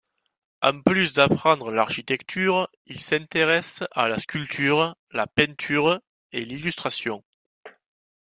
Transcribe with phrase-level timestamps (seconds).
[0.63, 7.23] En plus d'apprendre l'architecture, il s'intéresse à la sculpture, la peinture et l'illustration.